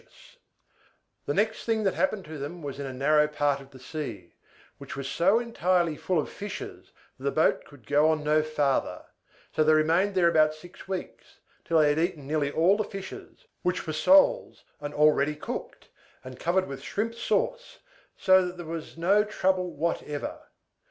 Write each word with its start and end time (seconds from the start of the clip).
The 1.27 1.33
next 1.35 1.63
thing 1.63 1.83
that 1.83 1.93
happened 1.93 2.25
to 2.25 2.39
them 2.39 2.63
was 2.63 2.79
in 2.79 2.87
a 2.87 2.91
narrow 2.91 3.27
part 3.27 3.59
of 3.61 3.69
the 3.69 3.77
sea, 3.77 4.33
which 4.79 4.95
was 4.95 5.07
so 5.07 5.37
entirely 5.37 5.95
full 5.95 6.17
of 6.17 6.27
fishes 6.27 6.91
that 7.19 7.23
the 7.25 7.29
boat 7.31 7.65
could 7.65 7.85
go 7.85 8.09
on 8.09 8.23
no 8.23 8.41
farther: 8.41 9.05
so 9.55 9.63
they 9.63 9.73
remained 9.73 10.15
there 10.15 10.27
about 10.27 10.55
six 10.55 10.87
weeks, 10.87 11.39
till 11.63 11.77
they 11.77 11.89
had 11.89 11.99
eaten 11.99 12.25
nearly 12.25 12.49
all 12.51 12.77
the 12.77 12.83
fishes, 12.83 13.45
which 13.61 13.85
were 13.85 13.93
soles, 13.93 14.63
and 14.79 14.95
all 14.95 15.11
ready 15.11 15.35
cooked, 15.35 15.89
and 16.23 16.39
covered 16.39 16.67
with 16.67 16.81
shrimp 16.81 17.13
sauce, 17.13 17.77
so 18.17 18.43
that 18.47 18.57
there 18.57 18.65
was 18.65 18.97
no 18.97 19.23
trouble 19.23 19.69
whatever. 19.71 20.47